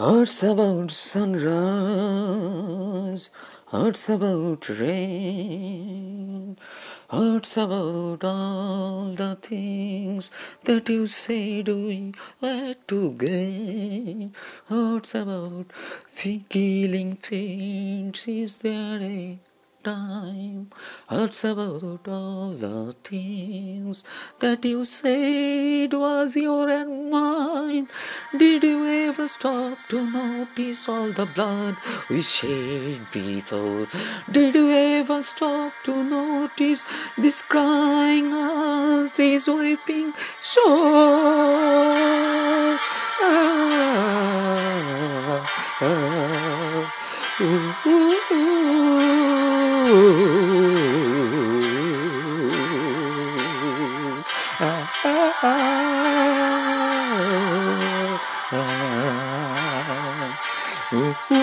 Hearts 0.00 0.42
about 0.42 0.90
sunrise, 0.90 1.28
hearts 3.66 4.08
about 4.08 4.66
rain, 4.80 6.56
hearts 7.10 7.58
about 7.58 8.24
all 8.24 9.12
the 9.14 9.36
things 9.42 10.30
that 10.64 10.88
you 10.88 11.06
said 11.06 11.68
we 11.68 12.14
had 12.40 12.88
to 12.88 13.10
gain. 13.10 14.32
Hearts 14.70 15.14
about 15.14 15.70
feeling 16.08 17.16
faint, 17.16 18.26
is 18.26 18.56
there 18.56 18.98
a 19.02 19.38
time. 19.84 20.70
Hearts 21.08 21.44
about 21.44 22.08
all 22.08 22.50
the 22.50 22.94
things 23.04 24.04
that 24.40 24.64
you 24.64 24.84
said 24.84 25.92
was 25.92 26.36
your 26.36 26.68
and 26.68 27.10
mine. 27.10 27.88
Did 28.36 28.62
you 28.62 28.86
ever 28.86 29.26
stop 29.26 29.76
to 29.88 30.08
notice 30.08 30.88
all 30.88 31.08
the 31.08 31.26
blood 31.26 31.74
we 32.08 32.22
shed 32.22 33.00
before? 33.10 33.88
Did 34.30 34.54
you 34.54 34.70
ever 34.70 35.20
stop 35.20 35.72
to 35.82 36.04
notice 36.04 36.84
this 37.18 37.42
crying 37.42 38.32
out, 38.32 39.10
this 39.16 39.48
weeping 39.48 40.12
shore? 40.42 40.70
Ah, 43.22 43.58
ah. 45.82 46.20
Ah, 54.62 54.90
ah, 55.04 55.32
ah, 55.42 56.49
ah. 58.72 60.40
Ooh, 60.92 61.39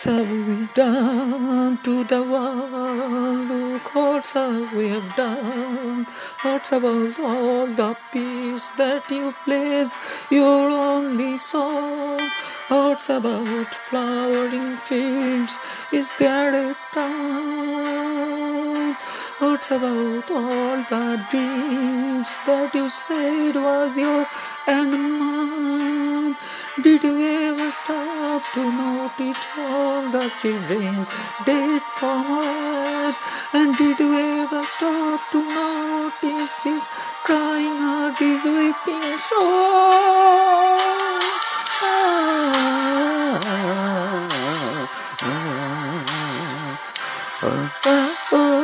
Hearts 0.00 0.18
have 0.18 0.48
we 0.48 0.66
done 0.74 1.76
to 1.82 2.04
the 2.04 2.22
world? 2.22 3.50
Look, 3.50 3.82
hearts 3.82 4.32
have 4.32 4.74
we 4.74 4.88
have 4.88 5.14
done. 5.14 6.06
Hearts 6.38 6.72
about 6.72 7.20
all 7.20 7.66
the 7.66 7.94
peace 8.10 8.70
that 8.78 9.10
you 9.10 9.34
place 9.44 9.98
your 10.30 10.70
only 10.70 11.36
song. 11.36 12.18
Hearts 12.72 13.10
about 13.10 13.74
flowering 13.90 14.76
fields. 14.88 15.58
Is 15.92 16.16
there 16.16 16.54
a 16.54 16.74
time? 16.94 18.94
Hearts 19.42 19.70
about 19.70 20.30
all 20.30 20.76
the 20.94 21.26
dreams 21.30 22.38
that 22.46 22.70
you 22.72 22.88
said 22.88 23.54
was 23.54 23.98
your 23.98 24.26
and 24.66 24.92
mine. 25.18 25.89
Did 26.82 27.02
you 27.02 27.18
ever 27.20 27.70
stop 27.70 28.42
to 28.54 28.72
notice 28.72 29.36
all 29.58 30.10
the 30.10 30.32
children 30.40 31.06
dead 31.44 31.82
from 31.82 32.24
earth? 32.38 33.18
And 33.52 33.76
did 33.76 33.98
you 33.98 34.14
ever 34.14 34.64
stop 34.64 35.20
to 35.32 35.42
notice 35.42 36.54
this 36.64 36.88
crying 37.22 37.76
heart, 37.76 38.18
this 38.18 38.44
weeping? 38.46 39.18
Ah, 41.72 42.20
ah, 47.42 48.16
ah, 48.32 48.59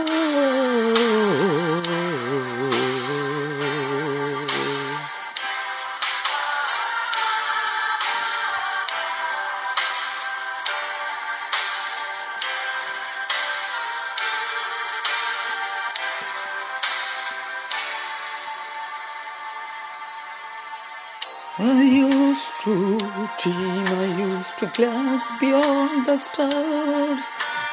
I 21.59 21.83
used 21.83 22.61
to 22.65 22.99
dream, 23.41 23.87
I 23.89 24.05
used 24.19 24.59
to 24.59 24.67
glance 24.67 25.31
beyond 25.41 26.07
the 26.07 26.19
stars. 26.19 27.31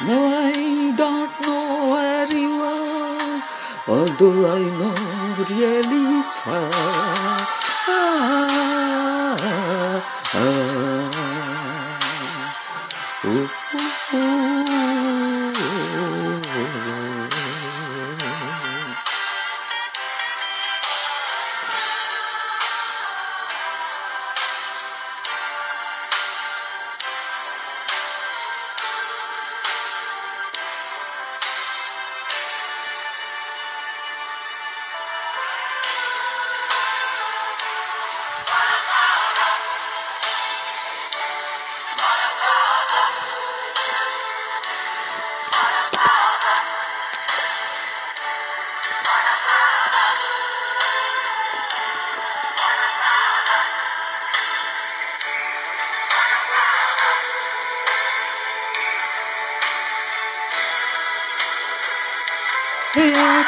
Now 0.08 0.24
I 0.24 0.94
don't 0.96 1.32
know 1.42 1.92
where 1.92 2.28
you 2.34 2.62
are, 2.64 3.42
although 3.90 4.52
I 4.52 4.60
know 4.80 4.96
really 5.52 6.24
far. 6.24 6.72
Ah, 7.90 9.36
ah, 9.40 10.04
ah. 10.34 10.64
Ooh, 13.26 13.50
ooh, 14.14 14.73
are 63.12 63.44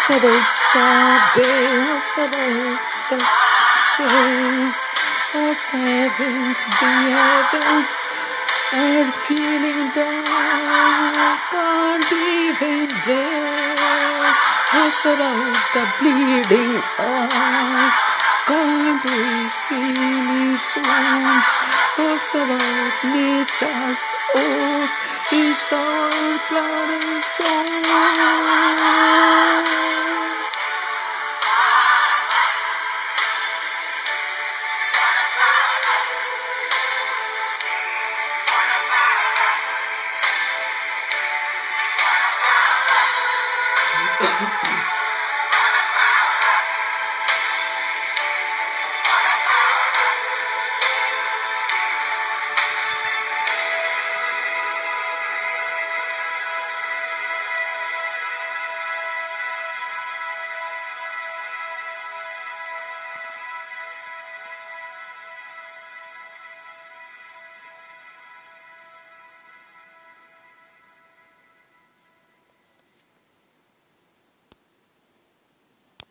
feeling 9.27 9.87
down. 9.95 10.23
Can't 11.51 12.11
even 12.11 12.87
breathe. 13.05 14.35
What's 14.73 15.05
about 15.05 15.55
the 15.73 15.83
bleeding 15.99 16.75
heart? 16.99 17.95
Can't 18.47 19.03
we 19.05 19.21
feel 19.67 20.51
its 20.51 20.69
wounds? 20.75 21.47
What's 21.95 22.31
about 22.35 22.93
nature's 23.13 24.01
oath? 24.35 24.91
It's 25.31 25.73
our 25.73 26.11
blood 26.49 26.89
and 26.99 27.23
soul. 27.23 28.64